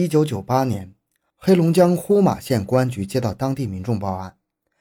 [0.00, 0.94] 一九九八年，
[1.36, 4.34] 黑龙江呼玛县公安局接到当地民众报案，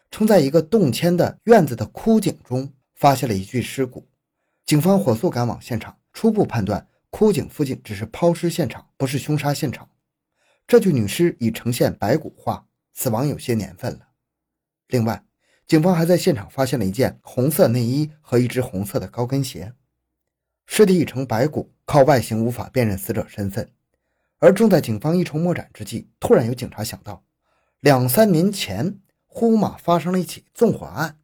[0.10, 4.08] 称在一个动迁的院子的枯井中发现了一具尸骨。
[4.66, 9.90] 警方火速赶往现场，初步判断枯井附近只是抛尸现场，不是凶杀现场。
[10.66, 14.08] 这具女尸已呈现白骨化，死亡有些年份了。
[14.88, 15.26] 另外，
[15.68, 19.74] 警方还在现场发现了一件红色内衣和一只红色的高跟鞋。
[20.66, 23.70] 尸体已成白骨，靠外形无法辨认死者身份。
[24.40, 27.24] 而正在警方一筹莫展之际，突然有警察想到，
[27.80, 31.20] 两三年前呼玛发生了一起纵火案，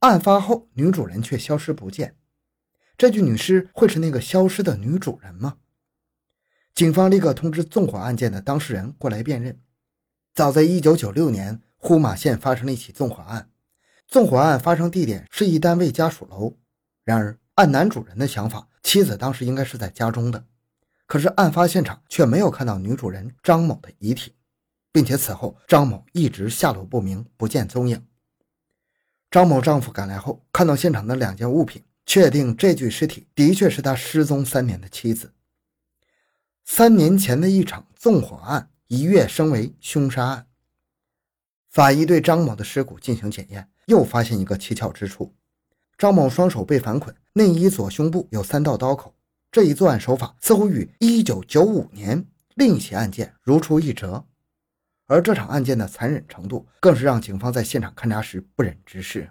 [0.00, 2.16] 案发后女主人却消失不见。
[2.96, 5.56] 这具女尸会是那个消失的女主人吗？
[6.74, 9.60] 警方立刻通知纵火案件的当事人过来辨认。
[10.34, 13.50] 早在1996年，呼玛县发生了一起纵火案，
[14.08, 16.56] 纵火案发生地点是一单位家属楼。
[17.04, 20.44] 然而，按男主人的想法，妻子当时应该是在家中的。
[21.14, 24.34] 可是案发现场却没有看到女主人张某的遗体，
[24.90, 28.04] 并且此后张某一直下落不明，不见踪影。
[29.30, 35.32] 张某丈夫赶来后，看到现场的两件物品，确定这具尸体的确是他失踪三年的妻子。
[36.64, 40.48] 三年前的一场纵火案一跃升为凶杀案。
[41.70, 45.32] 法医对张某的尸骨进行检验，又发现一个蹊跷之处：
[45.96, 49.13] 张某双手被反捆，内衣左胸部有三道刀口。
[49.54, 54.26] 这一作案手法似乎与1995年另一起案件如出一辙，
[55.06, 59.30] 而这场案件的残忍程度更是让警方在现场勘查时不忍直视。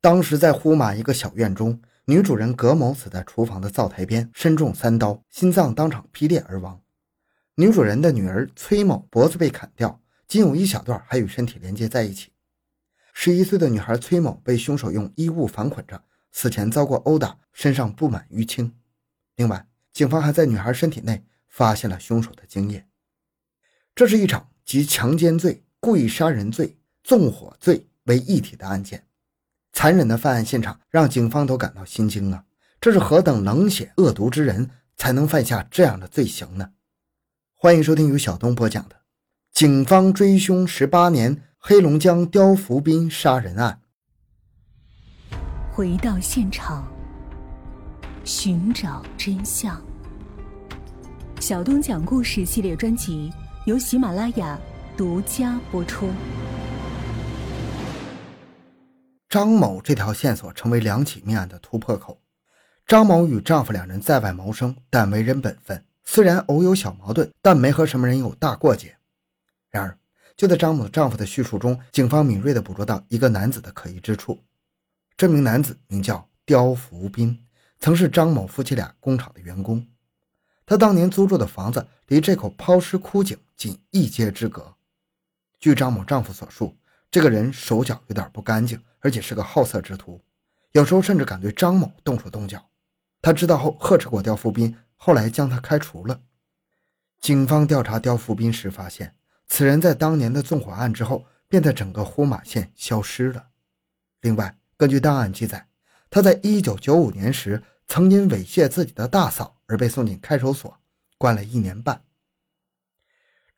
[0.00, 6.80] 当时在呼玛一个小院中，女主人葛某死在厨房的灶台边，身中三刀，心脏当场劈裂而亡。
[7.56, 12.30] 女主人的女儿崔某脖子被砍掉，仅有一小段还与身体连接在一起。
[13.12, 18.72] 十一岁的女孩崔某被凶手用衣物反捆着，死前遭过殴打，身上布满淤青。
[19.36, 22.86] 另外，警方还在女孩身体内发现了凶手的精液。
[23.94, 29.06] 这是一场集强奸罪、故意杀人罪、纵火罪为一体的案件。
[29.72, 32.44] 残忍的犯案现场让警方都感到心惊啊！
[32.78, 36.72] 这是何等冷血恶毒之人才能犯下这样的罪行呢？
[37.54, 38.96] 欢迎收听由小东播讲的
[39.52, 43.80] 《警方追凶十八年：黑龙江刁福斌杀人案》。
[45.74, 46.91] 回到现场。
[48.24, 49.80] 寻找真相。
[51.40, 53.32] 小东讲故事系列专辑
[53.66, 54.56] 由喜马拉雅
[54.96, 56.08] 独家播出。
[59.28, 62.20] 张某这条线索成为两起命案的突破口。
[62.86, 68.96] 张某与丈夫两人在外谋生，但为人本分，虽然偶有小矛盾，但没和什么人有大过节。
[69.70, 69.98] 然而，
[70.36, 74.38] 就在张某丈夫的叙述中，警方敏锐地捕捉到一个男子的可疑之处。
[75.16, 77.36] 这名男子名叫刁福斌。
[77.82, 79.84] 曾是张某夫妻俩工厂的员工，
[80.64, 84.72] 他当年租住的房子离这口抛尸枯井仅一街之隔。
[85.58, 86.76] 据张某丈夫所述，
[87.10, 90.22] 这个人手脚有点不干净，而且是个好色之徒，
[90.70, 92.64] 有时候甚至敢对张某动手动脚。
[93.20, 96.20] 他知道后呵斥过刁福斌，后来将他开除了。
[97.20, 99.12] 警方调查刁福斌时发现，
[99.48, 103.48] 此人在当年的纵火案之后便在整个呼玛县消失了。
[104.20, 105.66] 另外，根据档案记载，
[106.08, 107.60] 他在1995年时。
[107.86, 110.78] 曾因猥亵自己的大嫂而被送进看守所，
[111.18, 112.02] 关了一年半。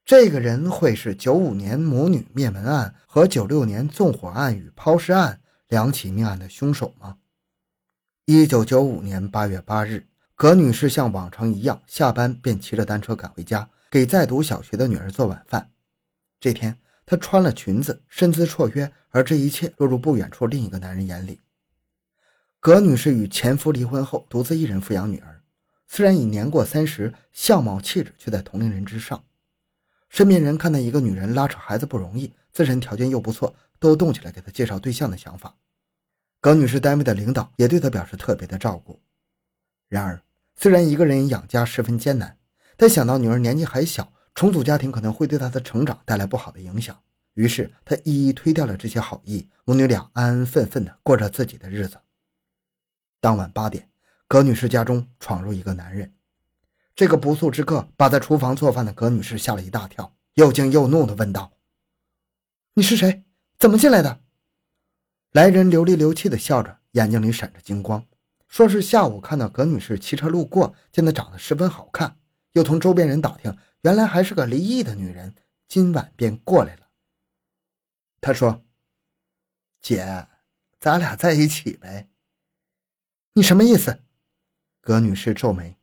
[0.04, 7.16] 这个人会是九五年母女灭门案和九六年纵火案与抛尸案两起命案的凶手吗？
[8.26, 15.70] 一九九五年八月八日，葛女士像往常一样下班便骑着单车赶回家，给在读小学的女儿做晚饭。
[16.38, 21.40] 这天，她穿了裙子，身姿绰约，而这一切落入不远处另一个男人眼里。
[22.64, 25.42] 葛女士与前夫离婚后，独自一人抚养女儿。
[25.86, 29.22] 虽然已年过三十，相貌气质却在同龄人之上。
[30.08, 35.54] 身边人看到一个女人拉扯孩子不容易，自身条件又不错，都动起来给她介绍对象的想法。
[36.40, 38.98] 葛女士单位的领导也对她表示特别的照顾。
[39.90, 40.22] 然而，
[40.56, 42.38] 虽然一个人养家十分艰难，
[42.78, 46.98] 但想到女儿年纪还小，重组家庭可能会对她的成长带来不好的影响，
[47.34, 51.98] 于是她一一推掉了这些好意，母女俩安安分分地过着自己的日子。
[53.24, 53.88] 当晚八点，
[54.28, 56.12] 葛女士家中闯入一个男人。
[56.94, 61.50] 这个不速之客把在厨房做饭的葛女士吓了一大跳，又惊又怒地问道
[62.76, 63.24] ：“你是谁？
[63.58, 64.20] 怎么进来的？”
[65.32, 68.06] 来人流里流气地笑着，眼睛里闪着金光，
[68.46, 72.18] 说是下午看到葛女士骑车路过，见她长得十分好看，
[72.52, 75.34] 又从周边人打听，原来还是个离异的女人，
[75.66, 76.88] 今晚便过来了。
[78.20, 78.62] 他说
[79.80, 80.28] ：“姐，
[80.78, 82.06] 咱俩在一起呗。”
[83.36, 83.98] 你什么意思？
[84.80, 85.76] 葛女士皱眉。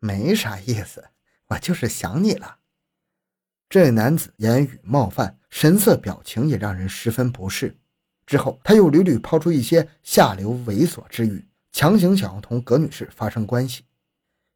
[0.00, 1.10] 没啥意思，
[1.46, 2.56] 我就是想你了。
[3.68, 7.76] 这男子言语冒犯，神色表情也让人十分不适。
[8.26, 13.84] 之后，他又屡屡抛出一些下流猥琐之语，强行想要同葛女士发生关系。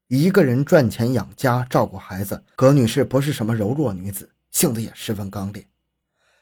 [0.08, 5.64] 一个人赚钱养家，照顾孩子，葛女士不是什么柔弱女子，性子也十分刚烈。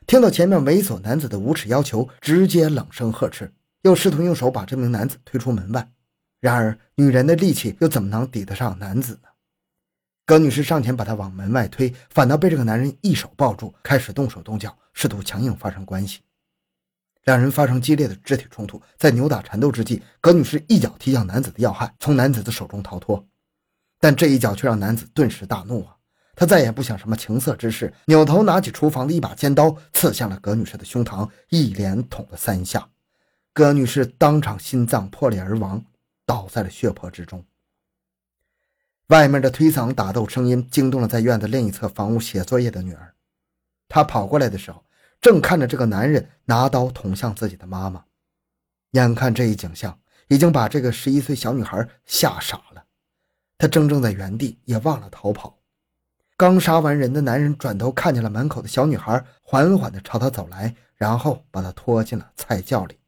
[0.06, 3.52] 听到前面猥琐男子的无耻要求，直接冷声呵斥，
[3.86, 5.88] 又试图用手把这名男子推出门外。
[6.40, 9.28] 然而，女人的力气又怎么能抵得上男子呢？
[10.24, 16.20] 葛女士上前把他往门外推，反倒被这个男人一手抱住，开始动手动脚，试图强硬发生关系。
[17.26, 23.24] 两人发生激烈的肢体冲突，在扭打缠斗之际，葛女士一脚踢向男子的要害，从男子的手中逃脱。
[24.00, 25.94] 但这一脚却让男子顿时大怒啊！
[26.34, 32.88] 他再也不想什么情色之事，扭头拿起厨房的一把尖刀，刺向了葛女士的胸膛，一连捅了三下。
[33.56, 35.82] 葛女士当场心脏破裂而亡，
[36.26, 37.42] 倒在了血泊之中。
[39.06, 43.14] 外面的推搡打斗声音惊动了在院子另一侧房屋写作业的女儿，
[43.88, 44.84] 她跑过来的时候。
[45.22, 48.04] 正看着这个男人拿刀捅向自己的妈妈，
[48.90, 49.98] 眼看这一景象
[50.28, 52.84] 已经把这个十一岁小女孩吓傻了，
[53.56, 55.58] 她怔怔在原地，也忘了逃跑。
[56.36, 62.98] 刚杀完人的男人转头看见了门口的小女孩，缓缓地朝她走来，然后把她拖进了菜窖里。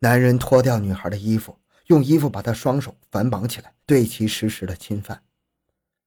[0.00, 5.22] 男人脱掉女孩的衣服，用衣服把她双手反绑起来，对其实施了侵犯。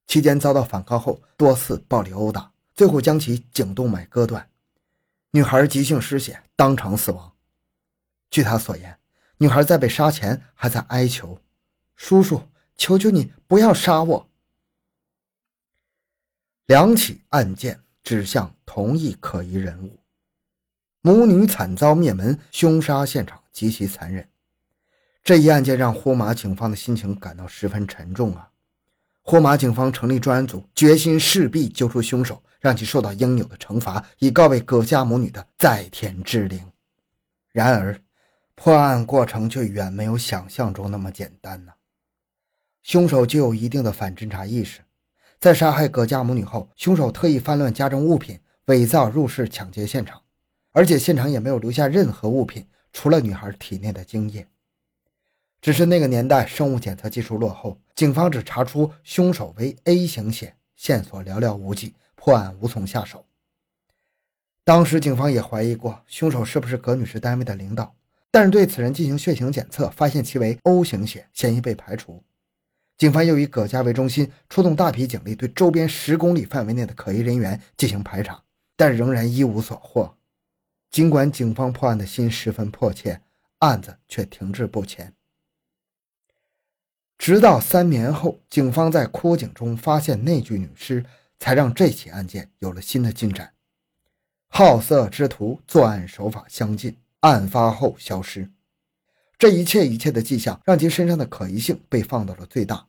[0.07, 4.49] 期间遭到反抗后，多次暴力殴打，最后将其颈动脉割断。
[5.31, 7.33] 女孩急性失血，当场死亡。
[8.31, 8.97] 据他所言，
[9.37, 11.39] 女孩在被杀前还在哀求
[11.95, 12.41] ：“叔叔，
[12.75, 14.29] 求求你不要杀我。”
[16.65, 19.98] 两起案件指向同一可疑人物，
[21.01, 24.27] 母女惨遭灭门，凶杀现场极其残忍。
[25.23, 28.49] 这一案件让呼马警方的心情感到十分沉重啊！
[29.21, 32.41] 呼马警方成立专案组，决心势必揪出凶手。
[32.59, 36.61] 让其受到应有的惩罚，以告慰葛家母女的在天之灵。
[37.53, 37.97] 然而，
[38.53, 41.71] 破案过程却远没有想象中那么简单呢。
[42.83, 44.81] 凶手具有一定的反侦查意识，
[45.39, 50.21] 在杀害葛家母女后，凶手特意翻乱家中物品，伪造入室抢劫现场，
[50.71, 54.47] 而且现场也没有留下任何物品，除了女孩体内的精液。
[55.61, 61.95] 只是那个年代生物检测技术落后，警方只查出凶手为 A 型血，线索寥寥无几。
[62.21, 63.25] 破案无从下手。
[64.65, 67.95] 当时警方也怀疑过凶手是不是葛女士单位的领导，
[68.29, 72.21] 但是对此人进行血型检测，发现其为 O 型血，嫌疑被排除。
[72.97, 78.43] 警方又以葛家为中心，出动大批警力对周边十公里范围内的可疑人员进行排查，
[78.75, 80.17] 但仍然一无所获。
[80.89, 83.21] 尽管警方破案的心十分迫切，
[83.59, 85.13] 案子却停滞不前。
[87.17, 91.05] 直到三年后，警方在枯井中发现那具女尸。
[91.39, 93.53] 才让这起案件有了新的进展。
[94.49, 98.51] 好色之徒作案手法相近，案发后消失，
[99.37, 102.85] 这一切一切的迹象让其身上的可疑性被放到了最大。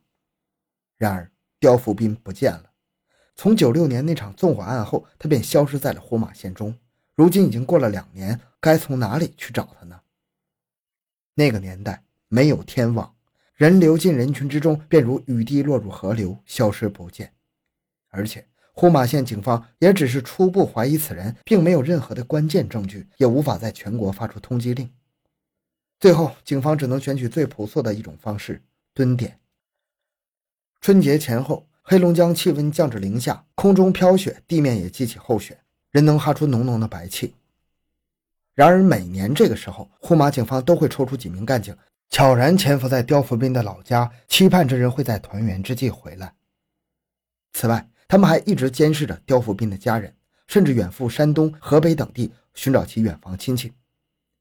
[0.97, 1.31] 然而，
[1.61, 2.71] 刁福斌不见了。
[3.37, 6.77] 从九六年那场纵火案后，他便消失在了呼马县中。
[7.21, 10.01] 如今已经过了两年，该从哪里去找他呢？
[11.35, 13.15] 那个年代没有天网，
[13.53, 17.31] 人流进人群之中，便如雨滴落入河流，消失不见。
[18.09, 24.91] 而且，呼马县警方也只是初步怀疑此人，并没有任何的关键证据，也无法在全国发出通缉令。
[25.99, 28.63] 最后，警方只能选取最朴素的一种方式——
[28.95, 29.39] 蹲点。
[30.79, 35.60] 春节前后，黑龙江气温降至零下，空中飘雪，地面也积起厚雪，
[35.91, 37.33] 人能哈出浓浓的白气。
[38.53, 41.75] 然而，每年这个时候，呼玛警方都会抽出几名干警，
[42.09, 46.33] 悄然潜伏在刁福斌的老家，期盼这人会在团圆之际回来。
[47.53, 50.13] 此外，他们还一直监视着刁福斌的家人，
[50.47, 53.71] 甚至远赴山东、河北等地寻找其远房亲戚。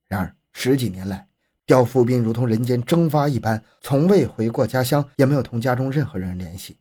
[0.08, 1.26] 然而十几年来，
[1.64, 6.76] 刁福斌如同人间蒸发一般，从未回过家乡，也没有同家中任何人联系。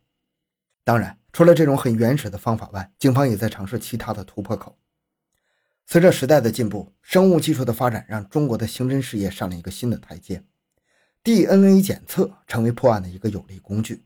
[0.84, 4.78] 当然，除了这种很原始的方法外，警方也在尝试其他的突破口。
[5.86, 10.42] 随着时代的进步，生物技术的发展让中国的刑侦事业上了一个新的台阶
[11.22, 14.04] ，DNA 检测成为破案的一个有力工具。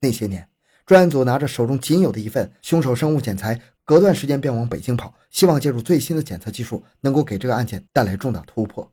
[0.00, 0.48] 那些年。
[0.86, 8.90] 专案组拿着手中仅有的一份凶手生物检材，隔段时间便往北京跑，希望借助最新的检测技术，能够给这个案件带来重大突破。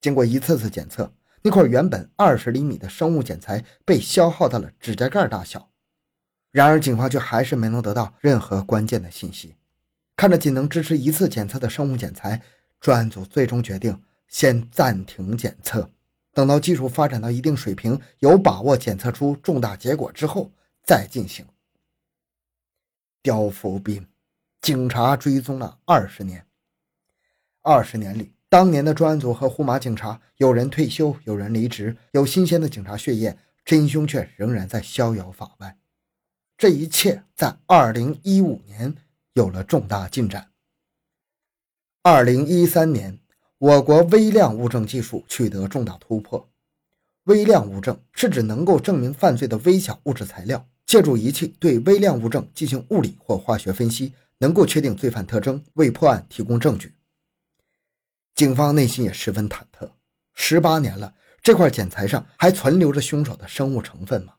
[0.00, 1.12] 经过一次次检测，
[1.42, 5.68] 那块原本二十厘米的生物检材被消耗到了指甲盖大小。
[6.56, 9.54] 然而，警方却还是没能得到任何关键的信息。
[10.16, 12.40] 看着仅能支持一次检测的生物检材，
[12.80, 15.90] 专案组最终决定先暂停检测，
[16.32, 20.50] 等到技术发展到一定水平，有把握检测出重大结果之后。
[20.82, 21.44] 再进行。
[23.22, 24.06] 刁福斌，
[24.62, 26.46] 警察追踪了二十年，
[27.60, 35.76] 二十年里，当年的专案组和呼马警察，有人退休，有人离职，有新鲜的警察血液，真凶却仍然在逍遥法外。
[36.58, 38.94] 这一切在二零一五年
[39.34, 40.50] 有了重大进展。
[42.02, 43.18] 二零一三年，
[43.58, 46.48] 我国微量物证技术取得重大突破。
[47.24, 56.94] 微量物证是指能够证明犯罪的微小物质材料，借助仪器对微量物证进行物理或化学分析，能够确定罪犯特征，为破案提供证据。
[58.34, 59.90] 警方内心也十分忐忑。
[60.32, 64.32] 十八年了，这块剪裁上还存留着凶手的生物成分吗？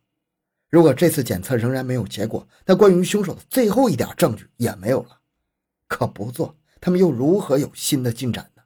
[0.69, 5.19] 如果这次检测仍然没有结果，那关于凶手的最后一点证据也没有了。
[5.88, 8.63] 可不做，他们又如何有新的进展呢？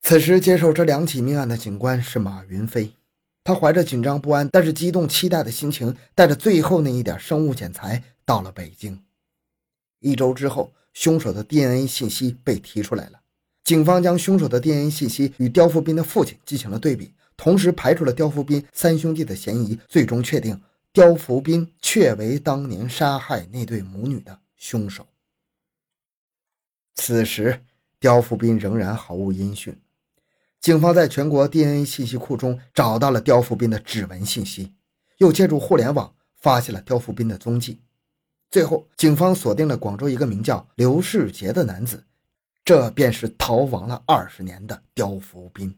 [0.00, 2.94] 此时接手这两起命案的警官是马云飞，
[3.44, 9.00] 他怀着紧张不安但是激动期待的心情，带着最后那一点生物检材到了北京。
[10.00, 13.20] 一周之后，凶手的 DNA 信息被提出来了。
[13.62, 25.04] 警方将凶手的 DNA 信息与刁福斌的父亲进行了对比，同时排除了刁福斌三兄弟的嫌疑，最终确定刁福斌确为当年杀害那对母女的凶手。
[26.94, 27.64] 此时，
[27.98, 29.76] 刁福斌仍然毫无音讯。
[30.60, 34.72] 警方在全国 DNA 信息库中找到了刁福斌的指纹信息，
[35.18, 37.80] 又借助互联网发现了刁福斌的踪迹。
[38.52, 42.04] 最后，警方锁定了广州一个名叫刘世杰的男子，
[42.64, 45.76] 这便是逃亡了二十年的刁福斌。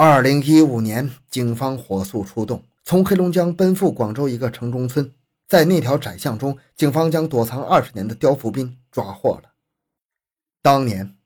[0.00, 5.12] 二零一五年，警方火速出动，从黑龙江奔赴广州一个城中村，
[5.48, 9.50] 在那条窄巷中，警方将躲藏二十年的刁福斌抓获了。
[10.62, 11.16] 当年。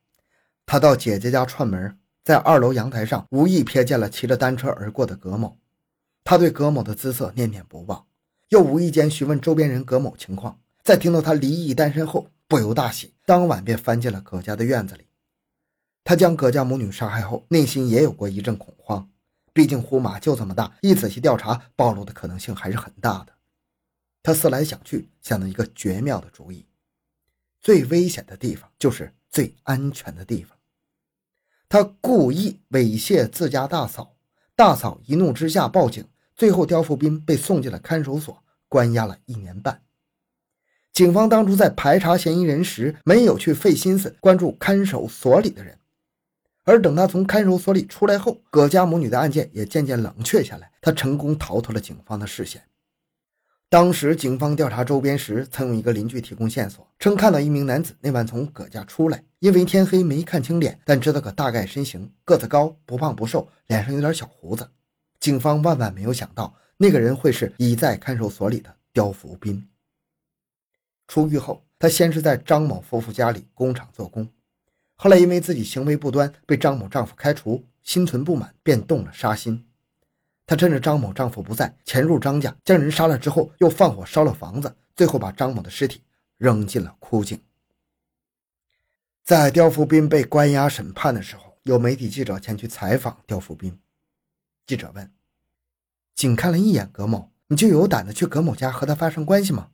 [0.65, 5.59] 他到姐姐家串门，在二楼阳台上无意瞥见了骑着单车而过的葛某，
[6.25, 8.07] 他对葛某的姿色念念不忘，
[8.49, 15.05] 又无意间询问周边人葛某情况，在听到他离异单身后，不由大喜，当晚便翻进了葛家的院子里。
[16.05, 19.09] 他将葛家母女杀害后，内心也有过一阵恐慌，
[19.53, 23.33] 毕竟呼马就这么大，一仔细调查，暴露的可能性还是很大的。
[24.23, 26.67] 他思来想去，想到一个绝妙的主意：
[27.61, 30.57] 最危险的地方就是最安全的地方。
[31.69, 34.17] 他故意猥亵自家大嫂，
[34.55, 39.83] 大嫂一怒之下报警，最后刁福斌被送进了看守所，关押了一年半。
[40.93, 45.79] 警方当初在排查嫌疑人时，没有去费心思关注看守所里的人，
[46.65, 52.63] 而等他从看守所里出来后，葛家母女的案件也渐渐冷却下来，他成功逃脱了警方的视线。
[53.69, 64.69] 当时警方调查周边时，曾有一个邻居提供线索，称看到一名男子那晚从葛家出来，因为天黑没看清脸，但知道个大概身形，个子高，不胖不瘦，脸上有点小胡子。
[65.19, 69.67] 警方万万没有想到，那个人会是已在看守所里的刁福斌。
[71.09, 74.29] 出狱后，他先是在张某夫妇家里工厂做工，
[75.03, 79.67] 后来因为自己行为不端被张某丈夫开除，心存不满，便动了杀心。
[80.47, 86.03] 他趁着张某丈夫不在，潜入张家，将人杀了之后，又放火烧了房子，最后把张某的尸体
[86.39, 87.37] 扔进了枯井。
[89.25, 93.77] 在刁福斌被关押审判的时候，有媒体记者前去采访刁福斌。
[94.69, 95.11] 记者问
[96.15, 99.71] ：“仅看了一眼葛某，你就有胆子去葛某家和他发生关系吗？”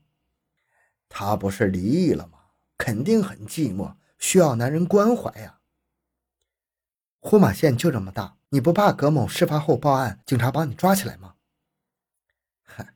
[1.07, 2.39] 他不是离异了吗？
[2.79, 5.59] 肯定很寂寞，需要男人关怀呀。
[7.21, 8.37] 呼马县就这么大。
[8.51, 11.35] 你不怕葛某事发后报案，警察把你抓起来吗？
[12.63, 12.95] 嗨，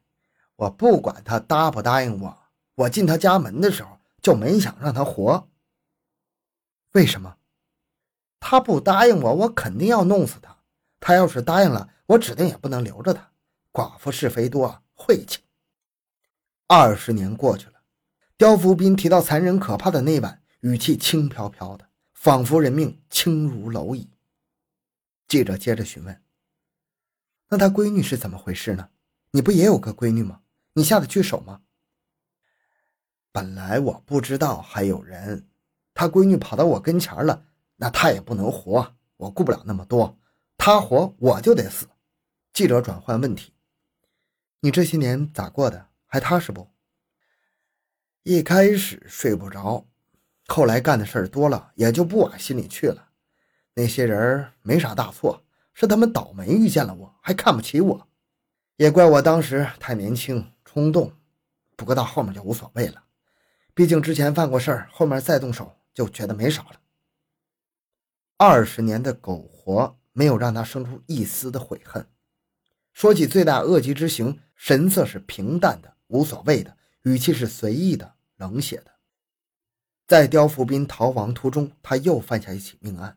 [0.57, 2.39] 我不管他答不答应我，
[2.75, 5.47] 我进他家门的时候就没想让他活。
[6.93, 7.37] 为什么？
[8.41, 10.57] 他不答应我，我肯定要弄死他。
[11.01, 13.31] 他要是答应了，我指定也不能留着他。
[13.71, 15.41] 寡妇是非多，晦气。
[16.67, 17.83] 二十年过去了，
[18.39, 24.09] 刁福斌提到残忍可怕的那晚，语气轻飘飘的，仿佛人命轻如蝼蚁。
[25.27, 26.23] 记者接着询问
[27.51, 28.91] ：“那他闺女是怎么回事呢？
[29.33, 30.43] 你不也有个闺女吗？
[30.75, 31.63] 你下得去手吗？”
[33.33, 35.49] 本来我不知道还有人，
[35.95, 40.17] 他闺女跑到我跟前了，那他也不能活，我顾不了那么多，
[40.57, 41.89] 他活我就得死。
[42.53, 43.53] 记者转换问题
[44.61, 45.89] ：“你这些年咋过的？
[46.07, 46.71] 还踏实不？”
[48.23, 49.89] 一开始睡不着，
[50.55, 53.09] 后来干的事儿多了，也就不往心里去了。
[53.73, 55.43] 那些人没啥大错，
[55.73, 58.07] 是他们倒霉遇见了我，还看不起我，
[58.77, 61.11] 也怪我当时太年轻冲动。
[61.75, 63.03] 不过到后面就无所谓了，
[63.73, 66.79] 毕竟之前犯过事儿，后面再动手就觉得没啥了。
[68.37, 72.07] 二十年的苟活没有让他生出一丝的悔恨，
[72.93, 78.92] 说起罪大恶极之行，神色是平淡的、无所谓的，语气是随意的、冷血的。
[80.13, 83.17] 在刁福斌逃亡途中，他又犯下一起命案。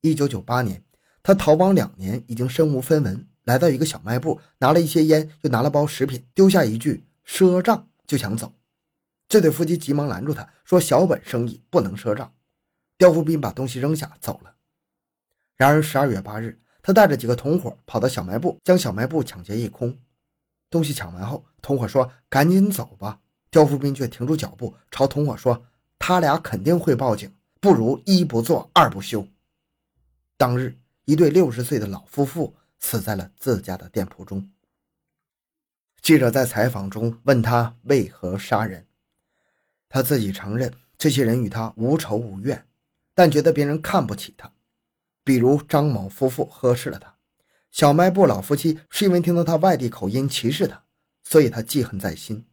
[0.00, 0.82] 一九九八年，
[1.22, 8.52] 他逃亡两年，已经身无分文，来到一个小卖部，拿了一些烟，又拿了包食品，丢下一句“赊账”，就想走。
[9.28, 12.34] 这对夫妻急忙拦住他，说：“小本生意不能赊账。”
[12.98, 14.56] 刁福斌把东西扔下，走了。
[15.54, 19.96] 然而十二月八日，他带着几个同伙跑到小卖部，将小卖部抢劫一空。
[20.70, 25.60] 东西抢完后，同伙说：“赶紧走吧。”刁福斌却停住脚步，朝同伙说
[26.00, 29.28] ：“他俩肯定会报警，不如一不做二不休。”
[30.36, 34.50] 当日，一对六十岁的老夫妇死在了自家的店铺中。
[36.00, 38.86] 记者在采访中问他为何杀人。
[39.90, 42.66] 他自己承认，这些人与他无仇无怨，
[43.14, 44.50] 但觉得别人看不起他。
[45.22, 47.14] 比如张某夫妇呵斥了他，
[47.70, 50.82] 小卖部老夫妻是因为听到他外地口音歧视他，
[51.22, 52.46] 所以他记恨在心。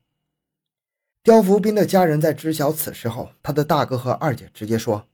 [1.27, 5.09] 刁福斌的家人在知晓此事后，他的大哥和二姐直接说：“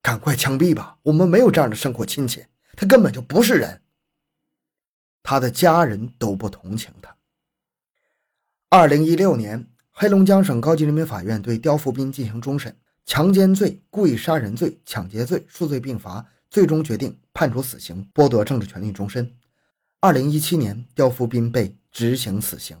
[0.00, 2.44] 赶快枪毙吧，我们没有这样的生活亲戚，
[2.76, 3.82] 他根本就不是人。”
[5.24, 7.16] 他的家人都不同情他。
[8.68, 9.66] 二零一六年。
[9.90, 19.34] 黑龙江省高级人民法院对刁福斌进行终审，强奸罪、故意杀人罪、抢劫罪数罪并罚，最终决定判处死刑，剥夺政治权利终身。
[19.98, 22.80] 二零一七年，刁福斌被执行死刑。